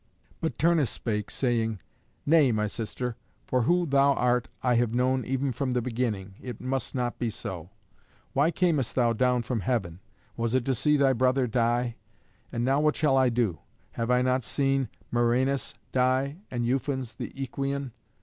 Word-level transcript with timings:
But 0.41 0.57
Turnus 0.57 0.89
spake, 0.89 1.29
saying, 1.29 1.79
"Nay, 2.25 2.51
my 2.51 2.65
sister, 2.65 3.17
for 3.45 3.61
who 3.61 3.85
thou 3.85 4.13
art 4.13 4.47
I 4.63 4.73
have 4.73 4.95
known 4.95 5.23
even 5.25 5.51
from 5.51 5.73
the 5.73 5.81
beginning, 5.83 6.33
it 6.41 6.59
must 6.59 6.95
not 6.95 7.19
be 7.19 7.29
so. 7.29 7.69
Why 8.33 8.49
camest 8.49 8.95
thou 8.95 9.13
down 9.13 9.43
from 9.43 9.59
heaven? 9.59 9.99
Was 10.35 10.55
it 10.55 10.65
to 10.65 10.73
see 10.73 10.97
thy 10.97 11.13
brother 11.13 11.45
die? 11.45 11.97
And 12.51 12.65
now 12.65 12.79
what 12.79 12.95
shall 12.95 13.15
I 13.15 13.29
do? 13.29 13.59
Have 13.91 14.09
I 14.09 14.23
not 14.23 14.43
seen 14.43 14.89
Murranus 15.13 15.75
die 15.91 16.37
and 16.49 16.65
Ufens 16.65 17.17
the 17.17 17.29
Æquian? 17.33 17.91